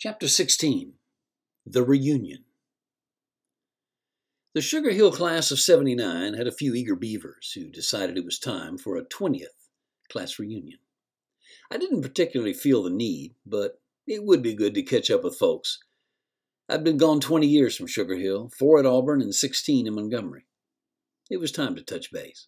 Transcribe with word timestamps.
Chapter 0.00 0.28
16 0.28 0.92
The 1.66 1.82
Reunion 1.82 2.44
The 4.54 4.60
Sugar 4.60 4.92
Hill 4.92 5.10
class 5.10 5.50
of 5.50 5.58
79 5.58 6.34
had 6.34 6.46
a 6.46 6.52
few 6.52 6.72
eager 6.72 6.94
beavers 6.94 7.50
who 7.56 7.68
decided 7.68 8.16
it 8.16 8.24
was 8.24 8.38
time 8.38 8.78
for 8.78 8.96
a 8.96 9.04
20th 9.04 9.66
class 10.08 10.38
reunion. 10.38 10.78
I 11.68 11.78
didn't 11.78 12.02
particularly 12.02 12.52
feel 12.52 12.84
the 12.84 12.90
need, 12.90 13.34
but 13.44 13.80
it 14.06 14.22
would 14.22 14.40
be 14.40 14.54
good 14.54 14.72
to 14.74 14.84
catch 14.84 15.10
up 15.10 15.24
with 15.24 15.36
folks. 15.36 15.80
I'd 16.68 16.84
been 16.84 16.96
gone 16.96 17.18
20 17.18 17.48
years 17.48 17.76
from 17.76 17.88
Sugar 17.88 18.14
Hill, 18.14 18.52
four 18.56 18.78
at 18.78 18.86
Auburn 18.86 19.20
and 19.20 19.34
16 19.34 19.84
in 19.84 19.94
Montgomery. 19.96 20.46
It 21.28 21.38
was 21.38 21.50
time 21.50 21.74
to 21.74 21.82
touch 21.82 22.12
base. 22.12 22.46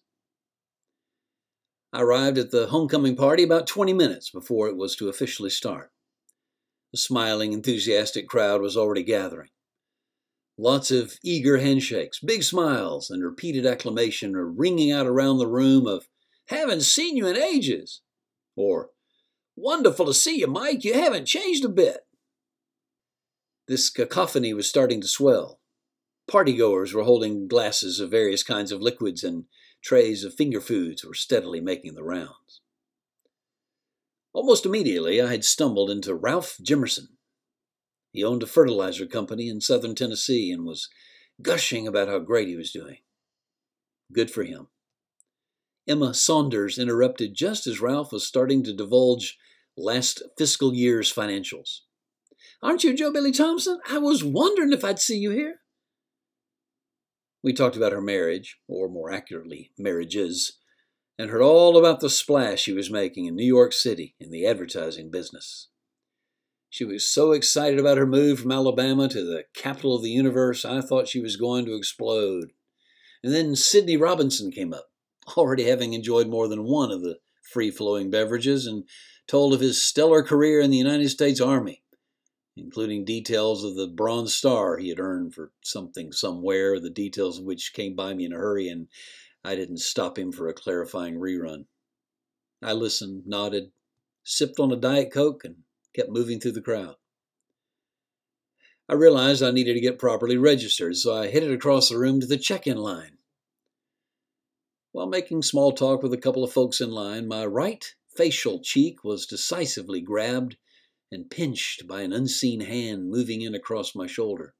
I 1.91 2.01
arrived 2.01 2.37
at 2.37 2.51
the 2.51 2.67
homecoming 2.67 3.17
party 3.17 3.43
about 3.43 3.67
20 3.67 3.91
minutes 3.91 4.29
before 4.29 4.69
it 4.69 4.77
was 4.77 4.95
to 4.95 5.09
officially 5.09 5.49
start. 5.49 5.91
The 6.91 6.97
smiling, 6.97 7.53
enthusiastic 7.53 8.27
crowd 8.27 8.61
was 8.61 8.75
already 8.75 9.03
gathering. 9.03 9.49
Lots 10.57 10.91
of 10.91 11.17
eager 11.23 11.57
handshakes, 11.57 12.19
big 12.19 12.43
smiles, 12.43 13.09
and 13.09 13.23
repeated 13.23 13.65
acclamation 13.65 14.35
are 14.35 14.45
ringing 14.45 14.91
out 14.91 15.07
around 15.07 15.37
the 15.37 15.47
room 15.47 15.87
of, 15.87 16.07
Haven't 16.47 16.81
seen 16.81 17.15
you 17.15 17.27
in 17.27 17.37
ages! 17.37 18.01
Or, 18.55 18.91
Wonderful 19.55 20.05
to 20.05 20.13
see 20.13 20.39
you, 20.39 20.47
Mike. 20.47 20.83
You 20.83 20.93
haven't 20.93 21.25
changed 21.25 21.65
a 21.65 21.69
bit. 21.69 22.01
This 23.67 23.89
cacophony 23.89 24.53
was 24.53 24.67
starting 24.67 25.01
to 25.01 25.07
swell. 25.07 25.59
Partygoers 26.29 26.93
were 26.93 27.03
holding 27.03 27.47
glasses 27.47 27.99
of 27.99 28.11
various 28.11 28.43
kinds 28.43 28.71
of 28.71 28.81
liquids, 28.81 29.23
and 29.23 29.45
trays 29.83 30.23
of 30.23 30.33
finger 30.33 30.61
foods 30.61 31.03
were 31.03 31.13
steadily 31.13 31.59
making 31.59 31.95
the 31.95 32.03
rounds. 32.03 32.60
Almost 34.33 34.65
immediately, 34.65 35.21
I 35.21 35.29
had 35.29 35.43
stumbled 35.43 35.89
into 35.89 36.15
Ralph 36.15 36.57
Jimerson. 36.63 37.07
He 38.11 38.23
owned 38.23 38.43
a 38.43 38.47
fertilizer 38.47 39.05
company 39.05 39.47
in 39.47 39.61
southern 39.61 39.95
Tennessee 39.95 40.51
and 40.51 40.65
was 40.65 40.89
gushing 41.41 41.87
about 41.87 42.07
how 42.07 42.19
great 42.19 42.47
he 42.47 42.55
was 42.55 42.71
doing. 42.71 42.97
Good 44.11 44.31
for 44.31 44.43
him. 44.43 44.67
Emma 45.87 46.13
Saunders 46.13 46.77
interrupted 46.77 47.33
just 47.33 47.67
as 47.67 47.81
Ralph 47.81 48.11
was 48.11 48.25
starting 48.27 48.63
to 48.63 48.73
divulge 48.73 49.37
last 49.75 50.21
fiscal 50.37 50.73
year's 50.73 51.11
financials. 51.11 51.79
Aren't 52.61 52.83
you 52.83 52.93
Joe 52.93 53.11
Billy 53.11 53.31
Thompson? 53.31 53.79
I 53.89 53.97
was 53.97 54.23
wondering 54.23 54.71
if 54.71 54.83
I'd 54.83 54.99
see 54.99 55.17
you 55.17 55.31
here. 55.31 55.61
We 57.43 57.53
talked 57.53 57.75
about 57.75 57.91
her 57.91 58.01
marriage, 58.01 58.59
or 58.67 58.87
more 58.87 59.11
accurately, 59.11 59.71
marriages, 59.77 60.59
and 61.21 61.29
heard 61.29 61.43
all 61.43 61.77
about 61.77 61.99
the 61.99 62.09
splash 62.09 62.61
she 62.61 62.73
was 62.73 62.89
making 62.89 63.27
in 63.27 63.35
New 63.35 63.45
York 63.45 63.73
City 63.73 64.15
in 64.19 64.31
the 64.31 64.47
advertising 64.47 65.11
business. 65.11 65.67
She 66.67 66.83
was 66.83 67.07
so 67.07 67.31
excited 67.31 67.77
about 67.77 67.99
her 67.99 68.07
move 68.07 68.39
from 68.39 68.51
Alabama 68.51 69.07
to 69.09 69.23
the 69.23 69.43
capital 69.53 69.95
of 69.95 70.01
the 70.01 70.09
universe, 70.09 70.65
I 70.65 70.81
thought 70.81 71.07
she 71.07 71.19
was 71.21 71.35
going 71.35 71.65
to 71.65 71.75
explode. 71.75 72.53
And 73.23 73.35
then 73.35 73.55
Sidney 73.55 73.97
Robinson 73.97 74.49
came 74.49 74.73
up, 74.73 74.89
already 75.37 75.65
having 75.65 75.93
enjoyed 75.93 76.27
more 76.27 76.47
than 76.47 76.63
one 76.63 76.89
of 76.89 77.03
the 77.03 77.19
free 77.43 77.69
flowing 77.69 78.09
beverages, 78.09 78.65
and 78.65 78.85
told 79.27 79.53
of 79.53 79.59
his 79.59 79.85
stellar 79.85 80.23
career 80.23 80.59
in 80.59 80.71
the 80.71 80.77
United 80.77 81.09
States 81.09 81.39
Army, 81.39 81.83
including 82.57 83.05
details 83.05 83.63
of 83.63 83.75
the 83.75 83.87
Bronze 83.87 84.33
Star 84.33 84.77
he 84.79 84.89
had 84.89 84.99
earned 84.99 85.35
for 85.35 85.51
something 85.61 86.13
somewhere, 86.13 86.79
the 86.79 86.89
details 86.89 87.37
of 87.37 87.45
which 87.45 87.73
came 87.73 87.95
by 87.95 88.15
me 88.15 88.25
in 88.25 88.33
a 88.33 88.37
hurry, 88.37 88.67
and 88.67 88.87
I 89.43 89.55
didn't 89.55 89.79
stop 89.79 90.19
him 90.19 90.31
for 90.31 90.47
a 90.47 90.53
clarifying 90.53 91.15
rerun. 91.15 91.65
I 92.61 92.73
listened, 92.73 93.23
nodded, 93.25 93.71
sipped 94.23 94.59
on 94.59 94.71
a 94.71 94.75
Diet 94.75 95.11
Coke, 95.11 95.43
and 95.43 95.63
kept 95.95 96.09
moving 96.09 96.39
through 96.39 96.51
the 96.51 96.61
crowd. 96.61 96.95
I 98.87 98.93
realized 98.93 99.41
I 99.41 99.51
needed 99.51 99.73
to 99.73 99.79
get 99.79 99.97
properly 99.97 100.37
registered, 100.37 100.97
so 100.97 101.15
I 101.15 101.27
headed 101.27 101.51
across 101.51 101.89
the 101.89 101.97
room 101.97 102.19
to 102.19 102.27
the 102.27 102.37
check 102.37 102.67
in 102.67 102.77
line. 102.77 103.17
While 104.91 105.07
making 105.07 105.43
small 105.43 105.71
talk 105.71 106.03
with 106.03 106.13
a 106.13 106.17
couple 106.17 106.43
of 106.43 106.51
folks 106.51 106.81
in 106.81 106.91
line, 106.91 107.27
my 107.27 107.45
right 107.45 107.95
facial 108.15 108.59
cheek 108.59 109.03
was 109.03 109.25
decisively 109.25 110.01
grabbed 110.01 110.57
and 111.11 111.29
pinched 111.29 111.87
by 111.87 112.01
an 112.01 112.11
unseen 112.13 112.59
hand 112.59 113.09
moving 113.09 113.41
in 113.41 113.55
across 113.55 113.95
my 113.95 114.07
shoulder. 114.07 114.53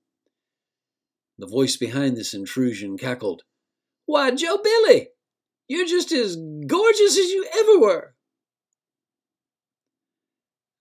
The 1.37 1.47
voice 1.47 1.75
behind 1.75 2.15
this 2.15 2.33
intrusion 2.33 2.97
cackled, 2.97 3.43
why, 4.11 4.29
Joe 4.31 4.59
Billy, 4.61 5.07
you're 5.69 5.87
just 5.87 6.11
as 6.11 6.35
gorgeous 6.67 7.17
as 7.17 7.29
you 7.29 7.47
ever 7.53 7.79
were. 7.79 8.15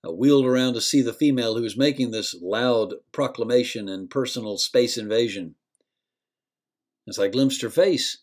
I 0.05 0.09
wheeled 0.09 0.47
around 0.47 0.75
to 0.75 0.81
see 0.81 1.01
the 1.01 1.13
female 1.13 1.55
who 1.55 1.63
was 1.63 1.77
making 1.77 2.11
this 2.11 2.35
loud 2.43 2.95
proclamation 3.13 3.89
and 3.89 4.11
personal 4.11 4.59
space 4.59 4.99
invasion. 4.99 5.55
As 7.09 7.21
I 7.21 7.29
glimpsed 7.29 7.63
her 7.63 7.71
face, 7.71 8.19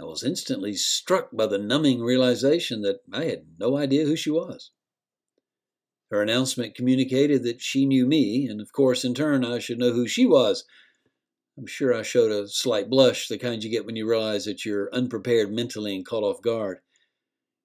I 0.00 0.02
was 0.02 0.24
instantly 0.24 0.74
struck 0.74 1.28
by 1.32 1.46
the 1.46 1.58
numbing 1.58 2.00
realization 2.00 2.82
that 2.82 3.00
I 3.12 3.26
had 3.26 3.44
no 3.60 3.76
idea 3.76 4.06
who 4.06 4.16
she 4.16 4.30
was. 4.30 4.72
Her 6.10 6.20
announcement 6.20 6.74
communicated 6.74 7.44
that 7.44 7.60
she 7.60 7.86
knew 7.86 8.06
me, 8.06 8.46
and 8.46 8.60
of 8.60 8.72
course, 8.72 9.04
in 9.04 9.14
turn, 9.14 9.44
I 9.44 9.60
should 9.60 9.78
know 9.78 9.92
who 9.92 10.08
she 10.08 10.26
was. 10.26 10.64
I'm 11.56 11.66
sure 11.66 11.94
I 11.94 12.02
showed 12.02 12.32
a 12.32 12.48
slight 12.48 12.90
blush, 12.90 13.28
the 13.28 13.38
kind 13.38 13.62
you 13.62 13.70
get 13.70 13.86
when 13.86 13.94
you 13.94 14.08
realize 14.08 14.44
that 14.46 14.64
you're 14.64 14.92
unprepared 14.92 15.52
mentally 15.52 15.94
and 15.94 16.04
caught 16.04 16.24
off 16.24 16.42
guard. 16.42 16.78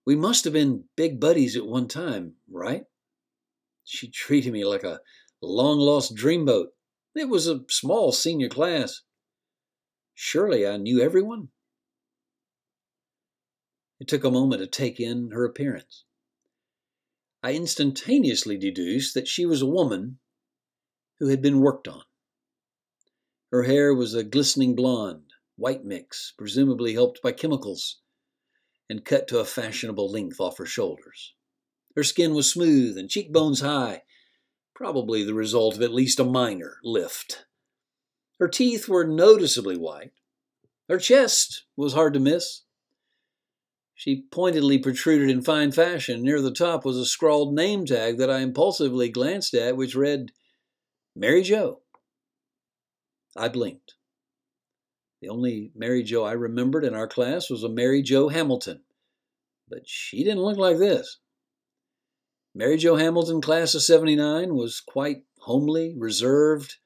We 0.05 0.15
must 0.15 0.43
have 0.43 0.53
been 0.53 0.85
big 0.95 1.19
buddies 1.19 1.55
at 1.57 1.65
one 1.65 1.87
time, 1.87 2.35
right? 2.49 2.83
She 3.83 4.07
treated 4.11 4.53
me 4.53 4.63
like 4.63 4.83
a 4.83 5.01
long 5.41 5.79
lost 5.79 6.15
dreamboat. 6.15 6.67
It 7.15 7.29
was 7.29 7.47
a 7.47 7.61
small 7.69 8.11
senior 8.11 8.49
class. 8.49 9.01
Surely 10.13 10.67
I 10.67 10.77
knew 10.77 11.01
everyone? 11.01 11.49
It 13.99 14.07
took 14.07 14.23
a 14.23 14.31
moment 14.31 14.61
to 14.61 14.67
take 14.67 14.99
in 14.99 15.31
her 15.31 15.43
appearance. 15.45 16.05
I 17.41 17.53
instantaneously 17.53 18.57
deduced 18.57 19.13
that 19.13 19.27
she 19.27 19.45
was 19.45 19.61
a 19.61 19.67
woman 19.67 20.19
who 21.19 21.27
had 21.27 21.41
been 21.41 21.59
worked 21.59 21.87
on. 21.87 22.03
Her 23.51 23.63
hair 23.63 23.95
was 23.95 24.13
a 24.13 24.23
glistening 24.23 24.75
blonde, 24.75 25.31
white 25.55 25.83
mix, 25.83 26.33
presumably 26.37 26.93
helped 26.93 27.21
by 27.21 27.31
chemicals, 27.31 27.99
and 28.89 29.03
cut 29.03 29.27
to 29.29 29.39
a 29.39 29.45
fashionable 29.45 30.11
length 30.11 30.39
off 30.39 30.57
her 30.57 30.65
shoulders. 30.65 31.33
Her 31.95 32.03
skin 32.03 32.33
was 32.33 32.51
smooth 32.51 32.97
and 32.97 33.09
cheekbones 33.09 33.61
high, 33.61 34.03
probably 34.75 35.23
the 35.23 35.33
result 35.33 35.75
of 35.75 35.81
at 35.81 35.93
least 35.93 36.19
a 36.19 36.23
minor 36.23 36.77
lift. 36.83 37.45
Her 38.39 38.47
teeth 38.47 38.87
were 38.87 39.05
noticeably 39.05 39.77
white. 39.77 40.13
Her 40.87 40.99
chest 40.99 41.65
was 41.75 41.93
hard 41.93 42.13
to 42.13 42.19
miss. 42.19 42.61
She 43.95 44.23
pointedly 44.31 44.77
protruded 44.77 45.29
in 45.29 45.41
fine 45.41 45.73
fashion. 45.73 46.23
Near 46.23 46.39
the 46.41 46.53
top 46.53 46.85
was 46.85 46.97
a 46.97 47.05
scrawled 47.05 47.53
name 47.53 47.85
tag 47.85 48.17
that 48.19 48.29
I 48.29 48.39
impulsively 48.39 49.09
glanced 49.09 49.53
at, 49.53 49.75
which 49.75 49.95
read, 49.95 50.31
Mary 51.15 51.41
Jo. 51.41 51.81
I 53.35 53.47
blinked. 53.47 53.95
The 55.21 55.29
only 55.29 55.71
Mary 55.75 56.03
Jo 56.03 56.23
I 56.23 56.31
remembered 56.31 56.85
in 56.85 56.93
our 56.95 57.07
class 57.07 57.49
was 57.49 57.63
a 57.63 57.69
Mary 57.69 58.01
Jo 58.01 58.29
Hamilton, 58.29 58.81
but 59.67 59.87
she 59.87 60.23
didn't 60.23 60.43
look 60.43 60.57
like 60.57 60.77
this. 60.77 61.17
Mary 62.55 62.77
Jo 62.77 62.95
Hamilton, 62.95 63.41
class 63.41 63.75
of 63.75 63.83
79, 63.83 64.55
was 64.55 64.81
quite 64.81 65.23
homely, 65.41 65.93
reserved, 65.97 66.77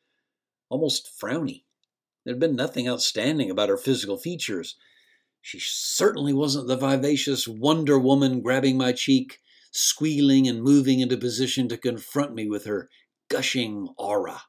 almost 0.69 1.09
frowny. 1.19 1.63
There 2.25 2.33
had 2.33 2.39
been 2.39 2.55
nothing 2.55 2.87
outstanding 2.87 3.49
about 3.49 3.69
her 3.69 3.77
physical 3.77 4.17
features. 4.17 4.75
She 5.41 5.59
certainly 5.59 6.33
wasn't 6.33 6.67
the 6.67 6.77
vivacious 6.77 7.47
Wonder 7.47 7.99
Woman 7.99 8.41
grabbing 8.41 8.77
my 8.77 8.91
cheek, 8.91 9.39
squealing 9.71 10.47
and 10.47 10.61
moving 10.61 10.99
into 10.99 11.17
position 11.17 11.67
to 11.69 11.77
confront 11.77 12.33
me 12.33 12.47
with 12.47 12.65
her 12.65 12.89
gushing 13.29 13.89
aura. 13.97 14.43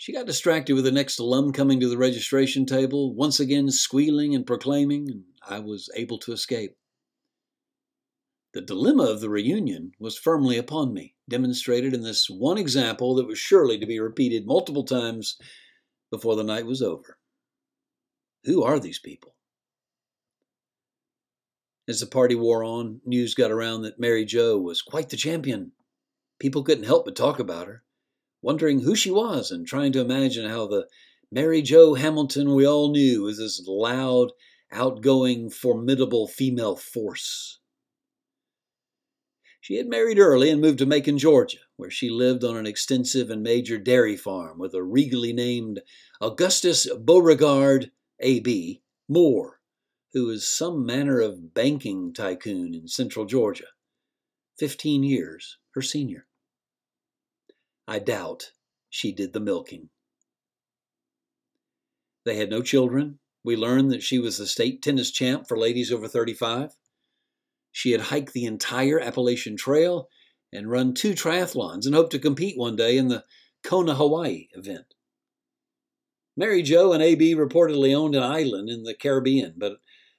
She 0.00 0.12
got 0.12 0.26
distracted 0.26 0.74
with 0.74 0.84
the 0.84 0.92
next 0.92 1.18
alum 1.18 1.52
coming 1.52 1.80
to 1.80 1.88
the 1.88 1.98
registration 1.98 2.66
table, 2.66 3.12
once 3.12 3.40
again 3.40 3.68
squealing 3.72 4.32
and 4.32 4.46
proclaiming, 4.46 5.10
and 5.10 5.24
I 5.42 5.58
was 5.58 5.90
able 5.96 6.18
to 6.20 6.32
escape. 6.32 6.76
The 8.54 8.60
dilemma 8.60 9.02
of 9.02 9.20
the 9.20 9.28
reunion 9.28 9.90
was 9.98 10.16
firmly 10.16 10.56
upon 10.56 10.94
me, 10.94 11.16
demonstrated 11.28 11.94
in 11.94 12.04
this 12.04 12.30
one 12.30 12.58
example 12.58 13.16
that 13.16 13.26
was 13.26 13.40
surely 13.40 13.76
to 13.76 13.86
be 13.86 13.98
repeated 13.98 14.46
multiple 14.46 14.84
times 14.84 15.36
before 16.12 16.36
the 16.36 16.44
night 16.44 16.64
was 16.64 16.80
over. 16.80 17.18
Who 18.44 18.62
are 18.62 18.78
these 18.78 19.00
people? 19.00 19.34
As 21.88 21.98
the 21.98 22.06
party 22.06 22.36
wore 22.36 22.62
on, 22.62 23.00
news 23.04 23.34
got 23.34 23.50
around 23.50 23.82
that 23.82 23.98
Mary 23.98 24.24
Jo 24.24 24.58
was 24.58 24.80
quite 24.80 25.08
the 25.08 25.16
champion. 25.16 25.72
People 26.38 26.62
couldn't 26.62 26.84
help 26.84 27.04
but 27.04 27.16
talk 27.16 27.40
about 27.40 27.66
her 27.66 27.82
wondering 28.42 28.80
who 28.80 28.94
she 28.94 29.10
was 29.10 29.50
and 29.50 29.66
trying 29.66 29.92
to 29.92 30.00
imagine 30.00 30.48
how 30.48 30.66
the 30.66 30.86
Mary 31.30 31.60
Jo 31.60 31.94
Hamilton 31.94 32.54
we 32.54 32.66
all 32.66 32.90
knew 32.90 33.22
was 33.22 33.38
this 33.38 33.62
loud, 33.66 34.32
outgoing, 34.72 35.50
formidable 35.50 36.26
female 36.26 36.76
force. 36.76 37.60
She 39.60 39.76
had 39.76 39.88
married 39.88 40.18
early 40.18 40.48
and 40.48 40.62
moved 40.62 40.78
to 40.78 40.86
Macon, 40.86 41.18
Georgia, 41.18 41.58
where 41.76 41.90
she 41.90 42.08
lived 42.08 42.42
on 42.44 42.56
an 42.56 42.66
extensive 42.66 43.28
and 43.28 43.42
major 43.42 43.76
dairy 43.76 44.16
farm 44.16 44.58
with 44.58 44.72
a 44.72 44.82
regally 44.82 45.34
named 45.34 45.82
Augustus 46.22 46.88
Beauregard 46.94 47.90
A.B. 48.20 48.82
Moore, 49.08 49.60
who 50.14 50.26
was 50.26 50.48
some 50.48 50.86
manner 50.86 51.20
of 51.20 51.52
banking 51.52 52.14
tycoon 52.14 52.74
in 52.74 52.88
central 52.88 53.26
Georgia, 53.26 53.66
15 54.58 55.02
years 55.02 55.58
her 55.74 55.82
senior. 55.82 56.27
I 57.88 57.98
doubt 57.98 58.52
she 58.90 59.12
did 59.12 59.32
the 59.32 59.40
milking. 59.40 59.88
They 62.26 62.36
had 62.36 62.50
no 62.50 62.60
children. 62.60 63.18
We 63.42 63.56
learned 63.56 63.90
that 63.92 64.02
she 64.02 64.18
was 64.18 64.36
the 64.36 64.46
state 64.46 64.82
tennis 64.82 65.10
champ 65.10 65.48
for 65.48 65.56
ladies 65.56 65.90
over 65.90 66.06
35. 66.06 66.76
She 67.72 67.92
had 67.92 68.02
hiked 68.02 68.34
the 68.34 68.44
entire 68.44 69.00
Appalachian 69.00 69.56
Trail 69.56 70.10
and 70.52 70.70
run 70.70 70.92
two 70.92 71.12
triathlons 71.12 71.86
and 71.86 71.94
hoped 71.94 72.12
to 72.12 72.18
compete 72.18 72.58
one 72.58 72.76
day 72.76 72.98
in 72.98 73.08
the 73.08 73.24
Kona, 73.64 73.94
Hawaii 73.94 74.48
event. 74.52 74.94
Mary 76.36 76.62
Jo 76.62 76.92
and 76.92 77.02
AB 77.02 77.34
reportedly 77.36 77.96
owned 77.96 78.14
an 78.14 78.22
island 78.22 78.68
in 78.68 78.82
the 78.82 78.94
Caribbean, 78.94 79.54
but 79.56 79.78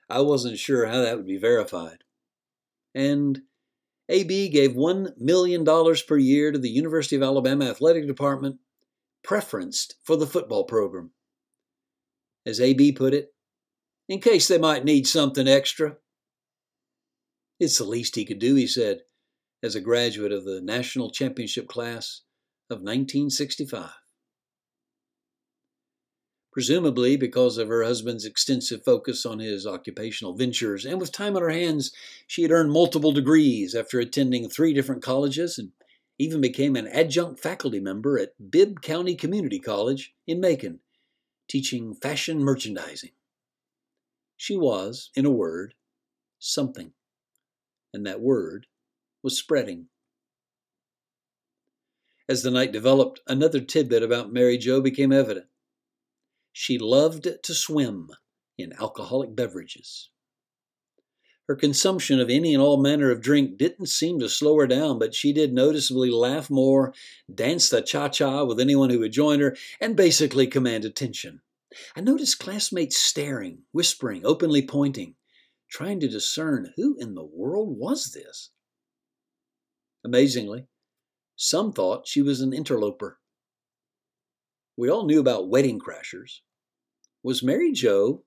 I 0.10 0.22
wasn't 0.22 0.57
sure 0.57 0.88
how 0.88 1.01
that 1.01 1.18
would 1.18 1.27
be 1.27 1.38
verified. 1.38 2.04
And 2.95 3.44
AB 4.10 4.50
gave 4.50 4.72
$1 4.72 5.20
million 5.20 5.64
per 5.64 6.18
year 6.18 6.52
to 6.52 6.58
the 6.58 6.70
University 6.70 7.16
of 7.16 7.22
Alabama 7.22 7.70
Athletic 7.70 8.08
Department, 8.08 8.58
preferenced 9.24 9.94
for 10.04 10.16
the 10.16 10.26
football 10.26 10.64
program. 10.64 11.12
As 12.46 12.60
AB 12.60 12.94
put 12.94 13.14
it, 13.14 13.34
in 14.08 14.20
case 14.20 14.48
they 14.48 14.58
might 14.58 14.84
need 14.84 15.06
something 15.06 15.48
extra. 15.48 15.98
It's 17.60 17.78
the 17.78 17.84
least 17.84 18.16
he 18.16 18.26
could 18.26 18.40
do, 18.40 18.56
he 18.56 18.66
said, 18.66 19.02
as 19.62 19.76
a 19.76 19.82
graduate 19.82 20.32
of 20.32 20.46
the 20.46 20.62
national 20.62 21.12
championship 21.12 21.68
class 21.68 22.22
of 22.72 22.78
1965. 22.78 23.92
Presumably, 26.51 27.16
because 27.16 27.57
of 27.57 27.68
her 27.68 27.84
husband's 27.84 28.25
extensive 28.25 28.84
focus 28.84 29.25
on 29.25 29.40
his 29.40 29.68
occupational 29.68 30.34
ventures, 30.36 30.86
and 30.86 31.00
with 31.00 31.12
time 31.12 31.36
on 31.36 31.42
her 31.42 31.50
hands, 31.50 31.92
she 32.25 32.42
had 32.42 32.51
earned 32.51 32.72
multiple 32.72 33.12
degrees 33.12 33.75
after 33.75 34.00
attending 34.00 34.50
three 34.50 34.74
different 34.74 35.04
colleges 35.04 35.57
and 35.57 35.72
even 36.18 36.42
became 36.42 36.75
an 36.75 36.88
adjunct 36.88 37.40
faculty 37.40 37.80
member 37.80 38.18
at 38.18 38.51
Bibb 38.51 38.81
County 38.81 39.16
Community 39.16 39.60
College 39.60 40.13
in 40.25 40.40
Macon, 40.40 40.80
teaching 41.48 41.94
fashion 41.94 42.40
merchandising. 42.40 43.12
She 44.36 44.57
was, 44.57 45.12
in 45.16 45.25
a 45.25 45.31
word, 45.31 45.75
something 46.40 46.94
and 47.94 48.06
that 48.06 48.22
word 48.22 48.68
was 49.24 49.38
spreading. 49.38 49.88
As 52.28 52.44
the 52.44 52.51
night 52.51 52.72
developed, 52.72 53.22
another 53.28 53.60
tidbit 53.60 54.04
about 54.04 54.31
Mary 54.31 54.57
Jo 54.57 54.81
became 54.81 55.12
evident. 55.12 55.48
She 56.62 56.78
loved 56.78 57.26
to 57.42 57.54
swim 57.54 58.10
in 58.58 58.74
alcoholic 58.74 59.34
beverages. 59.34 60.10
Her 61.48 61.56
consumption 61.56 62.20
of 62.20 62.30
any 62.30 62.54
and 62.54 62.62
all 62.62 62.76
manner 62.76 63.12
of 63.12 63.22
drink 63.22 63.58
didn't 63.58 63.88
seem 63.88 64.20
to 64.20 64.28
slow 64.28 64.58
her 64.58 64.68
down, 64.68 65.00
but 65.00 65.16
she 65.16 65.32
did 65.32 65.54
noticeably 65.54 66.12
laugh 66.12 66.50
more, 66.50 66.94
dance 67.34 67.70
the 67.70 67.82
cha 67.82 68.10
cha 68.10 68.44
with 68.44 68.60
anyone 68.60 68.90
who 68.90 69.00
would 69.00 69.14
join 69.14 69.40
her, 69.40 69.56
and 69.80 69.96
basically 69.96 70.48
command 70.48 70.84
attention. 70.84 71.40
I 71.96 72.02
noticed 72.02 72.40
classmates 72.40 72.98
staring, 72.98 73.64
whispering, 73.72 74.26
openly 74.26 74.62
pointing 74.62 75.16
trying 75.70 76.02
to 76.02 76.10
discern 76.10 76.74
who 76.76 76.98
in 77.00 77.16
the 77.16 77.24
world 77.24 77.78
was 77.78 78.12
this. 78.12 78.50
Amazingly, 80.04 80.68
some 81.38 81.72
thought 81.72 82.06
she 82.06 82.22
was 82.22 82.42
an 82.42 82.52
interloper. 82.52 83.18
We 84.76 84.90
all 84.90 85.06
knew 85.06 85.22
about 85.22 85.48
wedding 85.48 85.80
crashers. 85.80 86.42
Was 87.24 87.44
Mary 87.44 87.71
Jo 87.71 88.24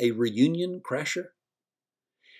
a 0.00 0.10
reunion 0.10 0.80
crasher? 0.80 1.26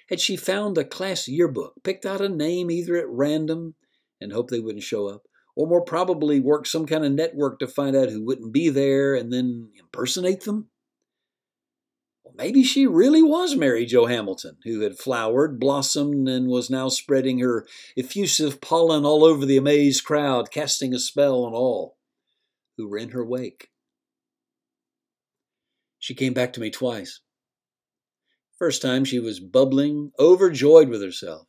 Had 0.08 0.20
she 0.20 0.36
found 0.36 0.76
a 0.76 0.84
class 0.84 1.28
yearbook, 1.28 1.74
picked 1.84 2.04
out 2.04 2.20
a 2.20 2.28
name 2.28 2.70
either 2.70 2.96
at 2.96 3.08
random 3.08 3.76
and 4.20 4.32
hoped 4.32 4.50
they 4.50 4.60
wouldn't 4.60 4.82
show 4.82 5.06
up, 5.06 5.22
or 5.54 5.66
more 5.66 5.84
probably 5.84 6.40
worked 6.40 6.66
some 6.66 6.86
kind 6.86 7.04
of 7.04 7.12
network 7.12 7.58
to 7.60 7.66
find 7.68 7.94
out 7.94 8.10
who 8.10 8.24
wouldn't 8.24 8.52
be 8.52 8.68
there 8.68 9.14
and 9.14 9.32
then 9.32 9.70
impersonate 9.78 10.42
them? 10.42 10.68
Well, 12.24 12.34
maybe 12.36 12.64
she 12.64 12.86
really 12.86 13.22
was 13.22 13.54
Mary 13.56 13.86
Jo 13.86 14.06
Hamilton, 14.06 14.56
who 14.64 14.80
had 14.80 14.98
flowered, 14.98 15.60
blossomed, 15.60 16.28
and 16.28 16.48
was 16.48 16.68
now 16.68 16.88
spreading 16.88 17.38
her 17.38 17.66
effusive 17.96 18.60
pollen 18.60 19.04
all 19.04 19.24
over 19.24 19.46
the 19.46 19.56
amazed 19.56 20.04
crowd, 20.04 20.50
casting 20.50 20.94
a 20.94 20.98
spell 20.98 21.44
on 21.44 21.52
all 21.52 21.96
who 22.76 22.88
were 22.88 22.98
in 22.98 23.10
her 23.10 23.24
wake. 23.24 23.71
She 26.02 26.14
came 26.14 26.34
back 26.34 26.52
to 26.54 26.60
me 26.60 26.70
twice. 26.70 27.20
First 28.58 28.82
time 28.82 29.04
she 29.04 29.20
was 29.20 29.38
bubbling, 29.40 30.10
overjoyed 30.18 30.88
with 30.88 31.00
herself. 31.00 31.46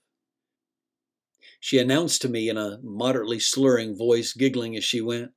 She 1.60 1.80
announced 1.80 2.22
to 2.22 2.30
me 2.30 2.50
in 2.50 2.58
a 2.58 2.80
moderately 2.84 3.40
slurring 3.40 3.98
voice, 3.98 4.34
giggling 4.34 4.78
as 4.78 4.84
she 4.84 5.02
went, 5.02 5.32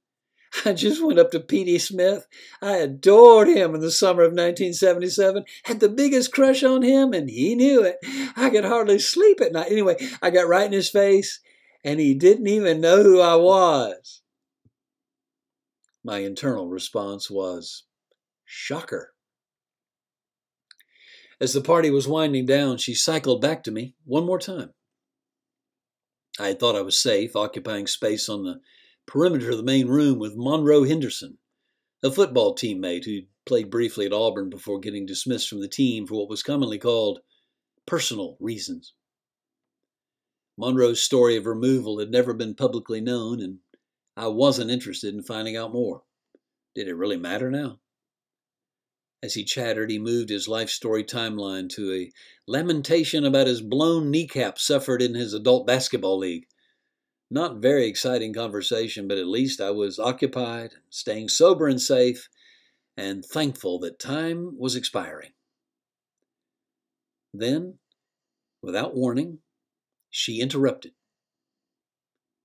I 0.64 0.72
just 0.72 1.02
went 1.02 1.18
up 1.18 1.30
to 1.30 1.40
P.D. 1.40 1.78
Smith. 1.78 2.26
I 2.62 2.76
adored 2.76 3.48
him 3.48 3.74
in 3.74 3.80
the 3.80 3.90
summer 3.90 4.22
of 4.22 4.32
1977, 4.32 5.44
had 5.64 5.80
the 5.80 5.88
biggest 5.88 6.32
crush 6.32 6.62
on 6.62 6.82
him, 6.82 7.12
and 7.12 7.28
he 7.28 7.54
knew 7.54 7.82
it. 7.82 7.96
I 8.36 8.50
could 8.50 8.64
hardly 8.64 8.98
sleep 8.98 9.40
at 9.40 9.52
night. 9.52 9.70
Anyway, 9.70 9.96
I 10.22 10.30
got 10.30 10.48
right 10.48 10.66
in 10.66 10.72
his 10.72 10.90
face, 10.90 11.40
and 11.84 12.00
he 12.00 12.14
didn't 12.14 12.46
even 12.46 12.80
know 12.80 13.02
who 13.02 13.20
I 13.20 13.36
was. 13.36 14.22
My 16.04 16.19
internal 16.19 16.69
response 16.69 17.30
was, 17.30 17.84
Shocker. 18.46 19.12
As 21.38 21.52
the 21.52 21.60
party 21.60 21.90
was 21.90 22.08
winding 22.08 22.46
down, 22.46 22.78
she 22.78 22.94
cycled 22.94 23.43
back 23.43 23.62
to 23.64 23.70
me 23.70 23.94
one 24.04 24.25
more 24.25 24.38
time. 24.38 24.72
I 26.38 26.48
had 26.48 26.60
thought 26.60 26.76
I 26.76 26.82
was 26.82 27.00
safe, 27.00 27.37
occupying 27.37 27.87
space 27.87 28.28
on 28.28 28.44
the 28.44 28.60
perimeter 29.06 29.50
of 29.50 29.56
the 29.58 29.62
main 29.62 29.88
room 29.88 30.19
with 30.19 30.37
Monroe 30.37 30.84
Henderson, 30.84 31.38
a 32.02 32.10
football 32.10 32.54
teammate 32.54 33.04
who 33.04 33.22
played 33.44 33.70
briefly 33.70 34.06
at 34.06 34.12
Auburn 34.12 34.48
before 34.48 34.81
getting 34.81 35.06
dismissed 35.06 35.48
from 35.48 35.60
the 35.60 35.69
team 35.69 36.06
for 36.06 36.14
what 36.14 36.28
was 36.28 36.43
commonly 36.43 36.78
called 36.78 37.20
personal 37.86 38.36
reasons. 38.41 38.94
Monroe's 40.56 41.03
story 41.03 41.36
of 41.36 41.46
removal 41.46 41.98
had 41.98 42.10
never 42.10 42.32
been 42.32 42.55
publicly 42.55 43.00
known, 43.00 43.41
and 43.41 43.58
I 44.17 44.29
wasn't 44.29 44.70
interested 44.70 45.15
in 45.15 45.22
finding 45.22 45.56
out 45.56 45.72
more. 45.72 46.03
Did 46.74 46.88
it 46.88 46.94
really 46.94 47.19
matter 47.19 47.50
now? 47.50 47.81
As 49.26 49.34
he 49.34 49.42
chattered, 49.42 49.90
he 49.90 49.98
moved 49.98 50.28
his 50.28 50.46
life 50.46 50.70
story 50.70 51.02
timeline 51.02 51.68
to 51.70 51.92
a 51.92 52.12
lamentation 52.46 53.24
about 53.24 53.48
his 53.48 53.60
blown 53.60 54.08
kneecap 54.08 54.56
suffered 54.56 55.02
in 55.02 55.16
his 55.16 55.34
adult 55.34 55.66
basketball 55.66 56.16
league. 56.16 56.46
Not 57.28 57.56
very 57.56 57.88
exciting 57.88 58.32
conversation, 58.32 59.08
but 59.08 59.18
at 59.18 59.26
least 59.26 59.60
I 59.60 59.72
was 59.72 59.98
occupied, 59.98 60.74
staying 60.90 61.30
sober 61.30 61.66
and 61.66 61.82
safe, 61.82 62.28
and 62.96 63.24
thankful 63.24 63.80
that 63.80 63.98
time 63.98 64.56
was 64.60 64.76
expiring. 64.76 65.32
Then, 67.34 67.80
without 68.62 68.94
warning, 68.94 69.40
she 70.08 70.38
interrupted. 70.40 70.92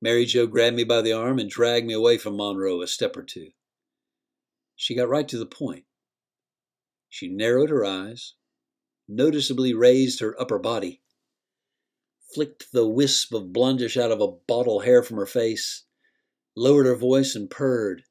Mary 0.02 0.26
Jo 0.26 0.48
grabbed 0.48 0.78
me 0.78 0.84
by 0.84 1.04
the 1.04 1.14
arm 1.14 1.38
and 1.38 1.48
dragged 1.48 1.86
me 1.86 1.94
away 1.94 2.18
from 2.18 2.38
Monroe 2.38 2.82
a 2.82 2.88
step 2.88 3.16
or 3.16 3.22
two. 3.22 3.52
She 4.76 4.96
got 4.96 5.10
right 5.10 5.28
to 5.28 5.38
the 5.38 5.46
point. 5.46 5.86
She 7.14 7.28
narrowed 7.28 7.70
her 7.70 7.84
eyes, 7.84 8.36
noticeably 9.06 9.74
raised 9.74 10.22
her 10.22 10.40
upper 10.40 10.58
body, 10.58 11.02
flicked 12.34 12.72
the 12.72 12.88
wisp 12.88 13.34
of 13.34 13.52
blondish 13.52 13.98
out 13.98 14.12
of 14.12 14.22
a 14.22 14.32
bottle 14.32 14.80
hair 14.80 15.04
from 15.04 15.18
her 15.18 15.26
face, 15.26 15.84
lowered 16.56 16.86
her 16.86 16.96
voice, 16.96 17.36
and 17.36 17.50
purred. 17.50 18.04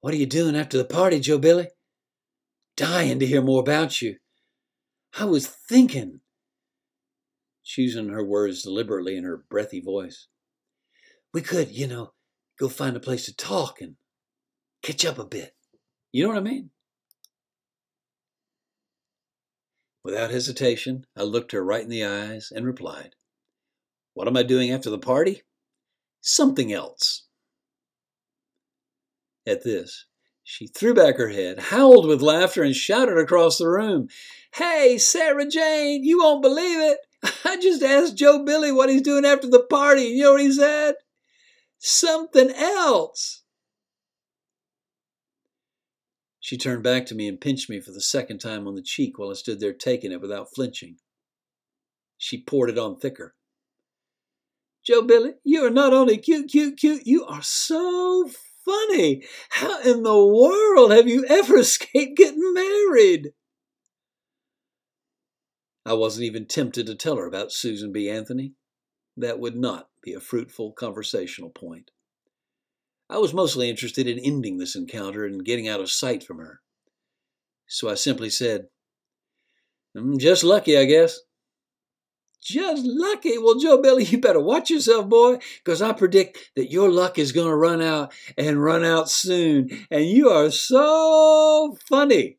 What 0.00 0.14
are 0.14 0.16
you 0.16 0.24
doing 0.24 0.56
after 0.56 0.78
the 0.78 0.86
party, 0.86 1.20
Joe 1.20 1.36
Billy? 1.36 1.68
Dying 2.78 3.18
to 3.18 3.26
hear 3.26 3.42
more 3.42 3.60
about 3.60 4.00
you. 4.00 4.16
I 5.18 5.26
was 5.26 5.46
thinking, 5.46 6.20
choosing 7.62 8.08
her 8.08 8.24
words 8.24 8.62
deliberately 8.62 9.18
in 9.18 9.24
her 9.24 9.36
breathy 9.36 9.82
voice. 9.82 10.28
We 11.34 11.42
could, 11.42 11.70
you 11.70 11.86
know, 11.86 12.14
go 12.58 12.70
find 12.70 12.96
a 12.96 13.00
place 13.00 13.26
to 13.26 13.36
talk 13.36 13.82
and 13.82 13.96
catch 14.82 15.04
up 15.04 15.18
a 15.18 15.26
bit. 15.26 15.54
You 16.10 16.22
know 16.22 16.30
what 16.30 16.38
I 16.38 16.40
mean? 16.40 16.70
Without 20.02 20.30
hesitation, 20.30 21.04
I 21.16 21.22
looked 21.22 21.52
her 21.52 21.62
right 21.62 21.82
in 21.82 21.90
the 21.90 22.04
eyes 22.04 22.50
and 22.54 22.64
replied, 22.64 23.14
What 24.14 24.28
am 24.28 24.36
I 24.36 24.42
doing 24.42 24.70
after 24.70 24.88
the 24.88 24.98
party? 24.98 25.42
Something 26.20 26.72
else. 26.72 27.26
At 29.46 29.64
this, 29.64 30.06
she 30.42 30.66
threw 30.66 30.94
back 30.94 31.16
her 31.16 31.28
head, 31.28 31.58
howled 31.58 32.06
with 32.06 32.22
laughter, 32.22 32.62
and 32.62 32.74
shouted 32.74 33.18
across 33.18 33.58
the 33.58 33.68
room, 33.68 34.08
Hey, 34.54 34.98
Sarah 34.98 35.46
Jane, 35.46 36.02
you 36.02 36.18
won't 36.18 36.42
believe 36.42 36.80
it. 36.80 36.98
I 37.44 37.56
just 37.58 37.82
asked 37.82 38.16
Joe 38.16 38.44
Billy 38.44 38.72
what 38.72 38.88
he's 38.88 39.02
doing 39.02 39.24
after 39.24 39.48
the 39.48 39.62
party. 39.62 40.06
and 40.08 40.16
You 40.16 40.24
know 40.24 40.32
what 40.32 40.40
he 40.40 40.52
said? 40.52 40.94
Something 41.78 42.50
else. 42.50 43.39
She 46.50 46.58
turned 46.58 46.82
back 46.82 47.06
to 47.06 47.14
me 47.14 47.28
and 47.28 47.40
pinched 47.40 47.70
me 47.70 47.78
for 47.78 47.92
the 47.92 48.00
second 48.00 48.40
time 48.40 48.66
on 48.66 48.74
the 48.74 48.82
cheek 48.82 49.16
while 49.16 49.30
I 49.30 49.34
stood 49.34 49.60
there 49.60 49.72
taking 49.72 50.10
it 50.10 50.20
without 50.20 50.52
flinching. 50.52 50.96
She 52.18 52.42
poured 52.42 52.70
it 52.70 52.76
on 52.76 52.98
thicker. 52.98 53.36
Joe 54.84 55.02
Billy, 55.02 55.34
you 55.44 55.64
are 55.64 55.70
not 55.70 55.92
only 55.92 56.18
cute, 56.18 56.50
cute, 56.50 56.76
cute, 56.76 57.06
you 57.06 57.24
are 57.24 57.44
so 57.44 58.28
funny. 58.64 59.22
How 59.50 59.80
in 59.82 60.02
the 60.02 60.26
world 60.26 60.90
have 60.90 61.06
you 61.06 61.24
ever 61.26 61.56
escaped 61.60 62.16
getting 62.16 62.52
married? 62.52 63.32
I 65.86 65.92
wasn't 65.92 66.24
even 66.24 66.46
tempted 66.46 66.84
to 66.86 66.96
tell 66.96 67.14
her 67.14 67.28
about 67.28 67.52
Susan 67.52 67.92
B. 67.92 68.10
Anthony. 68.10 68.54
That 69.16 69.38
would 69.38 69.54
not 69.54 69.88
be 70.02 70.14
a 70.14 70.20
fruitful 70.20 70.72
conversational 70.72 71.50
point. 71.50 71.92
I 73.10 73.18
was 73.18 73.34
mostly 73.34 73.68
interested 73.68 74.06
in 74.06 74.20
ending 74.20 74.58
this 74.58 74.76
encounter 74.76 75.26
and 75.26 75.44
getting 75.44 75.66
out 75.66 75.80
of 75.80 75.90
sight 75.90 76.22
from 76.22 76.38
her. 76.38 76.60
So 77.66 77.90
I 77.90 77.94
simply 77.94 78.30
said, 78.30 78.68
I'm 79.96 80.16
just 80.18 80.44
lucky, 80.44 80.78
I 80.78 80.84
guess. 80.84 81.18
Just 82.40 82.84
lucky. 82.84 83.36
Well, 83.36 83.58
Joe 83.58 83.82
Billy, 83.82 84.04
you 84.06 84.20
better 84.20 84.40
watch 84.40 84.70
yourself, 84.70 85.08
boy, 85.08 85.40
because 85.64 85.82
I 85.82 85.92
predict 85.92 86.52
that 86.54 86.70
your 86.70 86.88
luck 86.88 87.18
is 87.18 87.32
going 87.32 87.48
to 87.48 87.56
run 87.56 87.82
out 87.82 88.12
and 88.38 88.62
run 88.62 88.84
out 88.84 89.10
soon. 89.10 89.68
And 89.90 90.04
you 90.04 90.28
are 90.30 90.52
so 90.52 91.76
funny. 91.88 92.38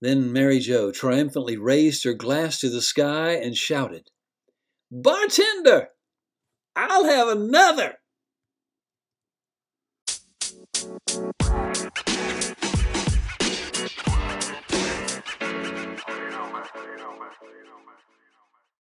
Then 0.00 0.32
Mary 0.32 0.60
Jo 0.60 0.92
triumphantly 0.92 1.56
raised 1.56 2.04
her 2.04 2.14
glass 2.14 2.60
to 2.60 2.70
the 2.70 2.82
sky 2.82 3.32
and 3.32 3.56
shouted, 3.56 4.10
Bartender, 4.92 5.88
I'll 6.76 7.04
have 7.06 7.28
another. 7.28 7.96
You 16.08 16.30
know, 16.30 16.52
man. 16.52 16.64
You 16.74 16.96
know, 16.98 17.16
man. 17.18 17.32
You 17.42 17.64
know, 17.64 17.80
man. 17.86 18.15